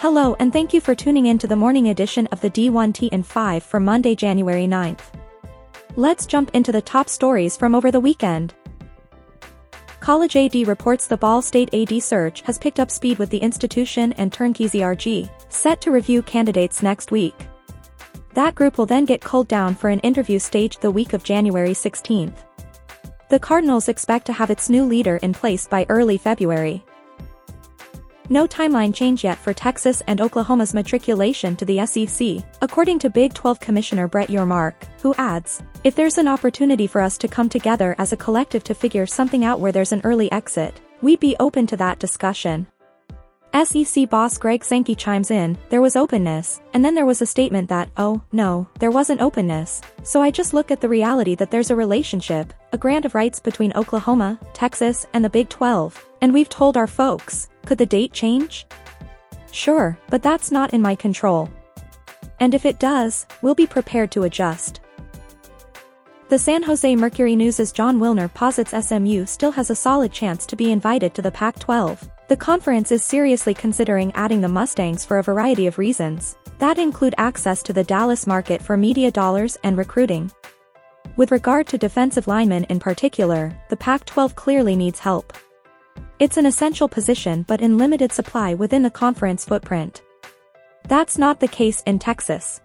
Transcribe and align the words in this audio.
Hello 0.00 0.36
and 0.38 0.52
thank 0.52 0.72
you 0.72 0.80
for 0.80 0.94
tuning 0.94 1.26
in 1.26 1.38
to 1.38 1.48
the 1.48 1.56
morning 1.56 1.88
edition 1.88 2.28
of 2.28 2.40
the 2.40 2.48
D1T 2.48 3.08
in 3.08 3.24
5 3.24 3.64
for 3.64 3.80
Monday, 3.80 4.14
January 4.14 4.68
9th. 4.68 5.00
Let's 5.96 6.24
jump 6.24 6.52
into 6.54 6.70
the 6.70 6.80
top 6.80 7.08
stories 7.08 7.56
from 7.56 7.74
over 7.74 7.90
the 7.90 7.98
weekend. 7.98 8.54
College 9.98 10.36
AD 10.36 10.54
reports 10.68 11.08
the 11.08 11.16
Ball 11.16 11.42
State 11.42 11.74
AD 11.74 12.00
search 12.00 12.42
has 12.42 12.58
picked 12.58 12.78
up 12.78 12.92
speed 12.92 13.18
with 13.18 13.28
the 13.30 13.38
institution 13.38 14.12
and 14.12 14.32
Turnkey 14.32 14.66
ZRG, 14.66 15.28
set 15.48 15.80
to 15.80 15.90
review 15.90 16.22
candidates 16.22 16.80
next 16.80 17.10
week. 17.10 17.34
That 18.34 18.54
group 18.54 18.78
will 18.78 18.86
then 18.86 19.04
get 19.04 19.20
culled 19.20 19.48
down 19.48 19.74
for 19.74 19.90
an 19.90 19.98
interview 20.00 20.38
staged 20.38 20.80
the 20.80 20.92
week 20.92 21.12
of 21.12 21.24
January 21.24 21.72
16th. 21.72 22.36
The 23.30 23.40
Cardinals 23.40 23.88
expect 23.88 24.26
to 24.26 24.32
have 24.32 24.50
its 24.50 24.70
new 24.70 24.84
leader 24.84 25.16
in 25.16 25.32
place 25.32 25.66
by 25.66 25.86
early 25.88 26.18
February. 26.18 26.84
No 28.30 28.46
timeline 28.46 28.94
change 28.94 29.24
yet 29.24 29.38
for 29.38 29.54
Texas 29.54 30.02
and 30.06 30.20
Oklahoma's 30.20 30.74
matriculation 30.74 31.56
to 31.56 31.64
the 31.64 31.86
SEC, 31.86 32.44
according 32.60 32.98
to 32.98 33.08
Big 33.08 33.32
12 33.32 33.58
Commissioner 33.58 34.06
Brett 34.06 34.28
Yormark, 34.28 34.74
who 35.00 35.14
adds, 35.16 35.62
If 35.82 35.94
there's 35.94 36.18
an 36.18 36.28
opportunity 36.28 36.86
for 36.86 37.00
us 37.00 37.16
to 37.18 37.28
come 37.28 37.48
together 37.48 37.94
as 37.96 38.12
a 38.12 38.18
collective 38.18 38.62
to 38.64 38.74
figure 38.74 39.06
something 39.06 39.46
out 39.46 39.60
where 39.60 39.72
there's 39.72 39.92
an 39.92 40.02
early 40.04 40.30
exit, 40.30 40.78
we'd 41.00 41.20
be 41.20 41.36
open 41.40 41.66
to 41.68 41.76
that 41.78 42.00
discussion. 42.00 42.66
SEC 43.54 44.08
boss 44.10 44.36
Greg 44.38 44.62
Sankey 44.62 44.94
chimes 44.94 45.30
in, 45.30 45.56
there 45.70 45.80
was 45.80 45.96
openness, 45.96 46.60
and 46.74 46.84
then 46.84 46.94
there 46.94 47.06
was 47.06 47.22
a 47.22 47.26
statement 47.26 47.68
that, 47.68 47.88
oh, 47.96 48.20
no, 48.30 48.68
there 48.78 48.90
wasn't 48.90 49.20
openness. 49.20 49.80
So 50.02 50.20
I 50.20 50.30
just 50.30 50.54
look 50.54 50.70
at 50.70 50.80
the 50.80 50.88
reality 50.88 51.34
that 51.34 51.50
there's 51.50 51.70
a 51.70 51.76
relationship, 51.76 52.52
a 52.72 52.78
grant 52.78 53.04
of 53.04 53.14
rights 53.14 53.40
between 53.40 53.72
Oklahoma, 53.74 54.38
Texas, 54.52 55.06
and 55.14 55.24
the 55.24 55.30
Big 55.30 55.48
12, 55.48 56.06
and 56.20 56.32
we've 56.32 56.48
told 56.48 56.76
our 56.76 56.86
folks, 56.86 57.48
could 57.64 57.78
the 57.78 57.86
date 57.86 58.12
change? 58.12 58.66
Sure, 59.50 59.98
but 60.10 60.22
that's 60.22 60.52
not 60.52 60.74
in 60.74 60.82
my 60.82 60.94
control. 60.94 61.50
And 62.40 62.54
if 62.54 62.66
it 62.66 62.78
does, 62.78 63.26
we'll 63.42 63.54
be 63.54 63.66
prepared 63.66 64.10
to 64.12 64.24
adjust. 64.24 64.80
The 66.28 66.38
San 66.38 66.62
Jose 66.62 66.94
Mercury 66.94 67.34
News' 67.34 67.72
Jon 67.72 67.98
Wilner 67.98 68.32
posits 68.32 68.74
SMU 68.86 69.24
still 69.24 69.52
has 69.52 69.70
a 69.70 69.74
solid 69.74 70.12
chance 70.12 70.44
to 70.46 70.56
be 70.56 70.70
invited 70.70 71.14
to 71.14 71.22
the 71.22 71.30
Pac-12. 71.30 72.10
The 72.28 72.36
conference 72.36 72.92
is 72.92 73.02
seriously 73.02 73.54
considering 73.54 74.12
adding 74.14 74.42
the 74.42 74.48
Mustangs 74.48 75.02
for 75.02 75.18
a 75.18 75.22
variety 75.22 75.66
of 75.66 75.78
reasons. 75.78 76.36
That 76.58 76.78
include 76.78 77.14
access 77.16 77.62
to 77.62 77.72
the 77.72 77.82
Dallas 77.82 78.26
market 78.26 78.60
for 78.60 78.76
media 78.76 79.10
dollars 79.10 79.56
and 79.64 79.78
recruiting. 79.78 80.30
With 81.16 81.32
regard 81.32 81.66
to 81.68 81.78
defensive 81.78 82.28
linemen 82.28 82.64
in 82.64 82.80
particular, 82.80 83.58
the 83.70 83.78
Pac-12 83.78 84.34
clearly 84.34 84.76
needs 84.76 84.98
help. 84.98 85.32
It's 86.18 86.36
an 86.36 86.44
essential 86.44 86.86
position 86.86 87.46
but 87.48 87.62
in 87.62 87.78
limited 87.78 88.12
supply 88.12 88.52
within 88.52 88.82
the 88.82 88.90
conference 88.90 89.46
footprint. 89.46 90.02
That's 90.86 91.16
not 91.16 91.40
the 91.40 91.48
case 91.48 91.82
in 91.86 91.98
Texas. 91.98 92.60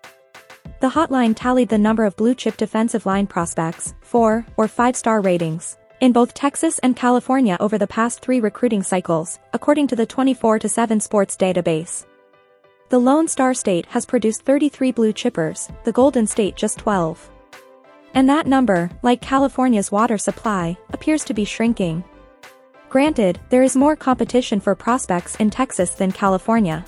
The 0.82 0.90
hotline 0.90 1.38
tallied 1.38 1.70
the 1.70 1.78
number 1.78 2.04
of 2.04 2.18
blue-chip 2.18 2.58
defensive 2.58 3.06
line 3.06 3.28
prospects, 3.28 3.94
4 4.02 4.46
or 4.58 4.68
5-star 4.68 5.22
ratings, 5.22 5.78
in 6.04 6.12
both 6.12 6.34
Texas 6.34 6.80
and 6.80 6.98
California 6.98 7.56
over 7.62 7.78
the 7.78 7.88
past 7.88 8.20
three 8.20 8.42
recruiting 8.42 8.84
cycles, 8.84 9.40
according 9.54 9.88
to 9.88 9.96
the 9.96 10.06
24-7 10.06 11.02
Sports 11.02 11.38
database. 11.38 12.06
The 12.90 13.00
Lone 13.00 13.30
Star 13.30 13.54
State 13.54 13.86
has 13.86 14.06
produced 14.06 14.42
33 14.42 14.92
blue 14.92 15.14
chippers, 15.14 15.74
the 15.86 15.94
Golden 15.94 16.28
State 16.28 16.58
just 16.58 16.78
12. 16.80 17.32
And 18.16 18.28
that 18.28 18.48
number, 18.48 18.92
like 19.02 19.22
California's 19.22 19.94
water 19.94 20.18
supply, 20.18 20.78
appears 20.90 21.24
to 21.24 21.34
be 21.34 21.46
shrinking. 21.46 22.04
Granted, 22.90 23.40
there 23.50 23.64
is 23.64 23.78
more 23.78 23.96
competition 23.96 24.60
for 24.60 24.76
prospects 24.76 25.38
in 25.38 25.50
Texas 25.50 25.92
than 25.92 26.12
California 26.12 26.86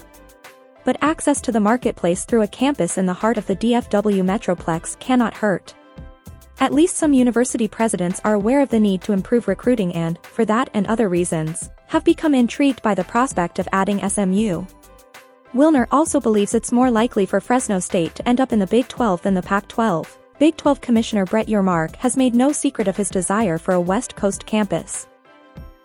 but 0.86 0.98
access 1.02 1.42
to 1.42 1.52
the 1.52 1.60
marketplace 1.60 2.24
through 2.26 2.44
a 2.44 2.48
campus 2.48 2.98
in 3.00 3.08
the 3.08 3.14
heart 3.14 3.38
of 3.38 3.48
the 3.48 3.56
DFW 3.56 4.24
Metroplex 4.24 4.98
cannot 5.00 5.34
hurt. 5.34 5.74
At 6.60 6.74
least 6.74 6.96
some 6.96 7.14
university 7.14 7.68
presidents 7.68 8.22
are 8.24 8.34
aware 8.34 8.62
of 8.62 8.70
the 8.70 8.80
need 8.80 9.02
to 9.02 9.14
improve 9.14 9.48
recruiting 9.48 9.94
and, 9.94 10.18
for 10.24 10.46
that 10.46 10.70
and 10.74 10.88
other 10.88 11.10
reasons, 11.10 11.70
have 11.88 12.04
become 12.06 12.34
intrigued 12.34 12.82
by 12.82 12.96
the 12.96 13.04
prospect 13.04 13.60
of 13.60 13.68
adding 13.74 14.08
SMU. 14.08 14.66
Wilner 15.54 15.88
also 15.92 16.20
believes 16.20 16.54
it's 16.54 16.72
more 16.72 16.90
likely 16.90 17.26
for 17.26 17.42
Fresno 17.42 17.80
State 17.80 18.16
to 18.16 18.28
end 18.28 18.40
up 18.40 18.54
in 18.54 18.60
the 18.60 18.68
Big 18.68 18.88
12 18.88 19.22
than 19.22 19.34
the 19.34 19.42
Pac-12. 19.42 20.08
Big 20.40 20.58
12 20.58 20.82
Commissioner 20.82 21.26
Brett 21.26 21.48
Yormark 21.48 21.96
has 21.98 22.18
made 22.18 22.36
no 22.36 22.52
secret 22.52 22.88
of 22.88 22.98
his 22.98 23.10
desire 23.10 23.58
for 23.58 23.74
a 23.74 23.80
West 23.82 24.16
Coast 24.16 24.46
campus. 24.46 25.08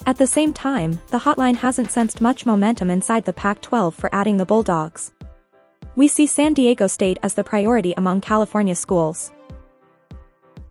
At 0.07 0.19
the 0.19 0.27
same 0.27 0.53
time, 0.53 1.01
the 1.09 1.19
hotline 1.19 1.57
hasn't 1.57 1.91
sensed 1.91 2.21
much 2.21 2.47
momentum 2.47 2.91
inside 2.91 3.25
the 3.25 3.33
Pac-12 3.33 3.95
for 3.95 4.13
adding 4.13 4.39
the 4.39 4.47
Bulldogs. 4.47 5.13
We 5.95 6.09
see 6.09 6.27
San 6.27 6.55
Diego 6.55 6.87
State 6.87 7.19
as 7.23 7.35
the 7.35 7.45
priority 7.45 7.93
among 7.97 8.23
California 8.23 8.75
schools. 8.75 9.31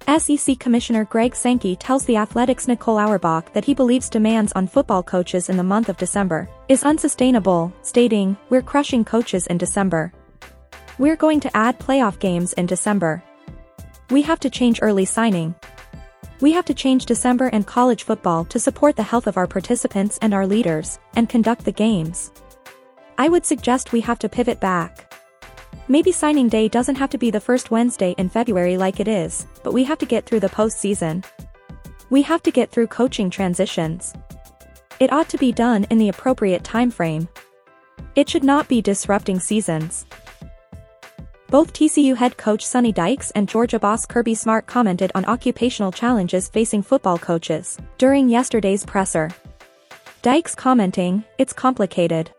SEC 0.07 0.59
Commissioner 0.59 1.05
Greg 1.05 1.35
Sankey 1.35 1.75
tells 1.75 2.05
the 2.05 2.15
Athletic's 2.15 2.67
Nicole 2.67 2.97
Auerbach 2.97 3.53
that 3.53 3.65
he 3.65 3.73
believes 3.73 4.09
demands 4.09 4.51
on 4.53 4.67
football 4.67 5.03
coaches 5.03 5.49
in 5.49 5.57
the 5.57 5.63
month 5.63 5.89
of 5.89 5.97
December 5.97 6.49
is 6.67 6.83
unsustainable, 6.83 7.71
stating, 7.81 8.37
We're 8.49 8.61
crushing 8.61 9.05
coaches 9.05 9.47
in 9.47 9.57
December. 9.57 10.11
We're 10.97 11.15
going 11.15 11.39
to 11.41 11.55
add 11.55 11.79
playoff 11.79 12.19
games 12.19 12.53
in 12.53 12.65
December. 12.65 13.23
We 14.09 14.21
have 14.23 14.39
to 14.41 14.49
change 14.49 14.79
early 14.81 15.05
signing, 15.05 15.55
we 16.41 16.53
have 16.53 16.65
to 16.65 16.73
change 16.73 17.05
December 17.05 17.47
and 17.47 17.67
college 17.67 18.03
football 18.03 18.45
to 18.45 18.59
support 18.59 18.95
the 18.95 19.03
health 19.03 19.27
of 19.27 19.35
our 19.35 19.47
participants 19.47 20.17
and 20.21 20.33
our 20.33 20.47
leaders, 20.47 20.97
and 21.15 21.27
conduct 21.27 21.65
the 21.65 21.71
games. 21.73 22.31
I 23.17 23.27
would 23.27 23.45
suggest 23.45 23.91
we 23.91 23.99
have 24.01 24.19
to 24.19 24.29
pivot 24.29 24.61
back. 24.61 25.08
Maybe 25.91 26.11
signing 26.11 26.49
day 26.49 26.67
doesn't 26.67 26.97
have 26.97 27.09
to 27.09 27.17
be 27.17 27.31
the 27.31 27.39
first 27.39 27.71
Wednesday 27.71 28.13
in 28.19 28.29
February 28.29 28.77
like 28.77 28.99
it 28.99 29.07
is, 29.07 29.47
but 29.63 29.73
we 29.73 29.83
have 29.85 29.97
to 29.97 30.05
get 30.05 30.23
through 30.23 30.41
the 30.41 30.47
postseason. 30.47 31.25
We 32.11 32.21
have 32.21 32.43
to 32.43 32.51
get 32.51 32.69
through 32.69 32.87
coaching 32.87 33.31
transitions. 33.31 34.13
It 34.99 35.11
ought 35.11 35.29
to 35.29 35.37
be 35.39 35.51
done 35.51 35.87
in 35.89 35.97
the 35.97 36.09
appropriate 36.09 36.63
time 36.63 36.91
frame. 36.91 37.27
It 38.13 38.29
should 38.29 38.43
not 38.43 38.67
be 38.67 38.83
disrupting 38.83 39.39
seasons. 39.39 40.05
Both 41.47 41.73
TCU 41.73 42.15
head 42.15 42.37
coach 42.37 42.63
Sonny 42.63 42.91
Dykes 42.91 43.31
and 43.31 43.49
Georgia 43.49 43.79
boss 43.79 44.05
Kirby 44.05 44.35
Smart 44.35 44.67
commented 44.67 45.11
on 45.15 45.25
occupational 45.25 45.91
challenges 45.91 46.49
facing 46.49 46.83
football 46.83 47.17
coaches 47.17 47.79
during 47.97 48.29
yesterday's 48.29 48.85
presser. 48.85 49.31
Dykes 50.21 50.53
commenting, 50.53 51.23
it's 51.39 51.51
complicated. 51.51 52.29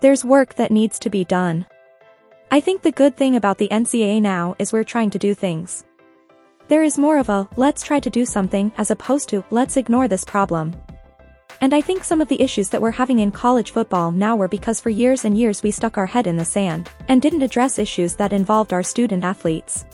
There's 0.00 0.24
work 0.24 0.54
that 0.56 0.72
needs 0.72 0.98
to 0.98 1.08
be 1.08 1.24
done. 1.24 1.66
I 2.54 2.60
think 2.60 2.82
the 2.82 2.92
good 2.92 3.16
thing 3.16 3.34
about 3.34 3.58
the 3.58 3.66
NCAA 3.66 4.22
now 4.22 4.54
is 4.60 4.72
we're 4.72 4.84
trying 4.84 5.10
to 5.10 5.18
do 5.18 5.34
things. 5.34 5.84
There 6.68 6.84
is 6.84 6.96
more 6.96 7.18
of 7.18 7.28
a, 7.28 7.48
let's 7.56 7.82
try 7.82 7.98
to 7.98 8.08
do 8.08 8.24
something 8.24 8.70
as 8.78 8.92
opposed 8.92 9.28
to, 9.30 9.44
let's 9.50 9.76
ignore 9.76 10.06
this 10.06 10.24
problem. 10.24 10.72
And 11.60 11.74
I 11.74 11.80
think 11.80 12.04
some 12.04 12.20
of 12.20 12.28
the 12.28 12.40
issues 12.40 12.68
that 12.68 12.80
we're 12.80 12.92
having 12.92 13.18
in 13.18 13.32
college 13.32 13.72
football 13.72 14.12
now 14.12 14.36
were 14.36 14.46
because 14.46 14.80
for 14.80 14.90
years 14.90 15.24
and 15.24 15.36
years 15.36 15.64
we 15.64 15.72
stuck 15.72 15.98
our 15.98 16.06
head 16.06 16.28
in 16.28 16.36
the 16.36 16.44
sand 16.44 16.88
and 17.08 17.20
didn't 17.20 17.42
address 17.42 17.80
issues 17.80 18.14
that 18.14 18.32
involved 18.32 18.72
our 18.72 18.84
student 18.84 19.24
athletes. 19.24 19.84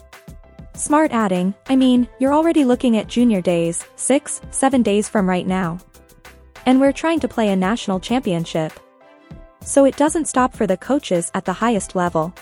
Smart 0.75 1.13
adding, 1.13 1.55
I 1.71 1.77
mean, 1.77 2.07
you're 2.19 2.35
already 2.35 2.67
looking 2.67 2.99
at 2.99 3.09
junior 3.09 3.41
days, 3.41 3.87
six, 3.97 4.43
seven 4.51 4.83
days 4.83 5.09
from 5.09 5.27
right 5.27 5.47
now. 5.47 5.79
And 6.67 6.79
we're 6.79 6.93
trying 6.93 7.21
to 7.21 7.27
play 7.27 7.49
a 7.49 7.57
national 7.57 8.01
championship. 8.01 8.75
So 9.65 9.85
it 9.85 9.97
doesn't 9.97 10.29
stop 10.29 10.55
for 10.55 10.67
the 10.67 10.77
coaches 10.77 11.31
at 11.35 11.45
the 11.45 11.53
highest 11.53 11.95
level. 11.95 12.35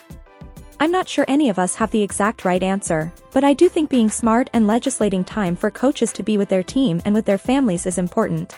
I'm 0.80 0.92
not 0.92 1.08
sure 1.08 1.24
any 1.26 1.48
of 1.48 1.58
us 1.58 1.74
have 1.74 1.90
the 1.90 2.02
exact 2.02 2.44
right 2.44 2.62
answer, 2.62 3.12
but 3.32 3.42
I 3.42 3.52
do 3.52 3.68
think 3.68 3.90
being 3.90 4.08
smart 4.08 4.48
and 4.52 4.66
legislating 4.66 5.24
time 5.24 5.56
for 5.56 5.70
coaches 5.70 6.12
to 6.12 6.22
be 6.22 6.38
with 6.38 6.48
their 6.48 6.62
team 6.62 7.02
and 7.04 7.14
with 7.14 7.24
their 7.24 7.38
families 7.38 7.84
is 7.84 7.98
important. 7.98 8.54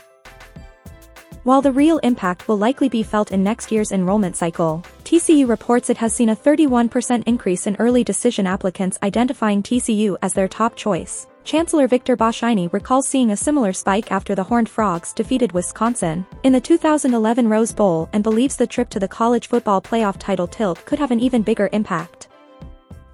While 1.45 1.62
the 1.62 1.73
real 1.73 1.97
impact 1.99 2.49
will 2.49 2.59
likely 2.59 2.91
be 2.91 3.03
felt 3.03 3.33
in 3.33 3.43
next 3.43 3.73
year's 3.73 3.93
enrollment 3.93 4.37
cycle, 4.37 4.85
TCU 5.05 5.49
reports 5.49 5.89
it 5.89 5.97
has 5.97 6.15
seen 6.15 6.29
a 6.29 6.37
31% 6.37 7.23
increase 7.27 7.67
in 7.67 7.77
early 7.77 8.05
decision 8.05 8.47
applicants 8.47 8.99
identifying 9.03 9.62
TCU 9.62 10.19
as 10.21 10.35
their 10.35 10.49
top 10.49 10.77
choice. 10.77 11.27
Chancellor 11.43 11.89
Victor 11.89 12.17
Boschini 12.17 12.73
recalls 12.73 13.09
seeing 13.09 13.31
a 13.31 13.37
similar 13.37 13.73
spike 13.73 14.13
after 14.13 14.35
the 14.35 14.45
Horned 14.45 14.69
Frogs 14.69 15.13
defeated 15.13 15.53
Wisconsin 15.53 16.27
in 16.45 16.53
the 16.53 16.61
2011 16.61 17.49
Rose 17.49 17.73
Bowl 17.73 18.09
and 18.13 18.23
believes 18.23 18.57
the 18.57 18.67
trip 18.67 18.91
to 18.91 19.01
the 19.01 19.09
college 19.09 19.49
football 19.49 19.81
playoff 19.81 20.19
title 20.19 20.47
tilt 20.47 20.85
could 20.85 20.99
have 20.99 21.11
an 21.11 21.19
even 21.19 21.43
bigger 21.43 21.71
impact. 21.73 22.29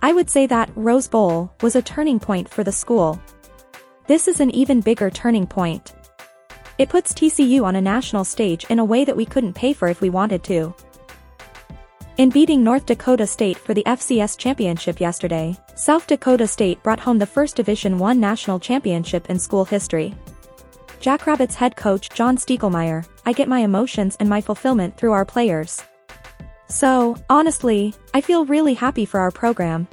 I 0.03 0.13
would 0.13 0.29
say 0.29 0.47
that 0.47 0.71
Rose 0.75 1.09
Bowl 1.09 1.53
was 1.63 1.77
a 1.77 1.83
turning 1.83 2.19
point 2.19 2.49
for 2.49 2.65
the 2.65 2.73
school. 2.73 3.21
This 4.07 4.29
is 4.29 4.41
an 4.41 4.51
even 4.51 4.81
bigger 4.81 5.09
turning 5.09 5.47
point. 5.47 5.95
It 6.79 6.89
puts 6.89 7.15
TCU 7.15 7.65
on 7.65 7.77
a 7.77 7.81
national 7.81 8.25
stage 8.25 8.65
in 8.65 8.81
a 8.81 8.85
way 8.85 9.05
that 9.05 9.17
we 9.17 9.25
couldn't 9.25 9.55
pay 9.55 9.73
for 9.73 9.89
if 9.89 10.01
we 10.01 10.11
wanted 10.11 10.43
to. 10.45 10.75
In 12.19 12.31
beating 12.31 12.65
North 12.65 12.87
Dakota 12.87 13.27
State 13.27 13.59
for 13.59 13.75
the 13.75 13.83
FCS 13.85 14.39
championship 14.39 15.01
yesterday, 15.01 15.55
South 15.75 16.07
Dakota 16.07 16.47
State 16.47 16.83
brought 16.83 16.99
home 16.99 17.19
the 17.19 17.27
first 17.27 17.57
Division 17.57 18.01
I 18.01 18.15
national 18.15 18.59
championship 18.59 19.29
in 19.29 19.39
school 19.39 19.67
history. 19.67 20.15
Jackrabbits 20.99 21.55
head 21.55 21.77
coach 21.77 22.09
John 22.09 22.39
Stiegelmeier, 22.39 23.07
I 23.27 23.35
get 23.35 23.49
my 23.49 23.59
emotions 23.59 24.17
and 24.19 24.31
my 24.31 24.41
fulfillment 24.41 24.97
through 24.97 25.13
our 25.13 25.27
players. 25.27 25.83
So, 26.69 27.19
honestly, 27.29 27.93
I 28.15 28.23
feel 28.23 28.47
really 28.47 28.73
happy 28.73 29.05
for 29.05 29.21
our 29.21 29.31
program. 29.31 29.87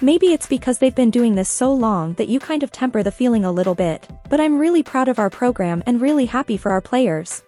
Maybe 0.00 0.32
it's 0.32 0.46
because 0.46 0.78
they've 0.78 0.94
been 0.94 1.10
doing 1.10 1.34
this 1.34 1.50
so 1.50 1.70
long 1.74 2.14
that 2.14 2.28
you 2.28 2.40
kind 2.40 2.62
of 2.62 2.72
temper 2.72 3.02
the 3.02 3.12
feeling 3.12 3.44
a 3.44 3.52
little 3.52 3.74
bit, 3.74 4.08
but 4.30 4.40
I'm 4.40 4.58
really 4.58 4.82
proud 4.82 5.08
of 5.08 5.18
our 5.18 5.28
program 5.28 5.82
and 5.84 6.00
really 6.00 6.24
happy 6.24 6.56
for 6.56 6.70
our 6.70 6.80
players. 6.80 7.42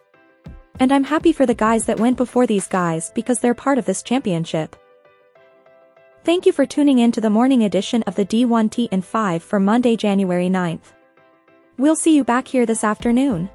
And 0.78 0.93
I'm 0.93 1.05
happy 1.05 1.32
for 1.32 1.46
the 1.46 1.55
guys 1.55 1.87
that 1.87 1.99
went 1.99 2.17
before 2.17 2.46
these 2.46 2.69
guys 2.69 3.11
because 3.14 3.40
they're 3.40 3.55
part 3.55 3.78
of 3.78 3.87
this 3.87 4.02
championship. 4.02 4.76
Thank 6.25 6.44
you 6.44 6.52
for 6.52 6.67
tuning 6.67 6.99
in 6.99 7.12
to 7.12 7.20
the 7.20 7.31
morning 7.31 7.62
edition 7.62 8.02
of 8.02 8.17
the 8.17 8.26
D1T 8.26 8.88
and 8.90 9.05
5 9.05 9.43
for 9.43 9.61
Monday, 9.61 9.96
January 9.96 10.49
9th. 10.49 10.93
We'll 11.78 11.96
see 11.96 12.17
you 12.17 12.25
back 12.25 12.49
here 12.49 12.67
this 12.67 12.84
afternoon. 12.84 13.49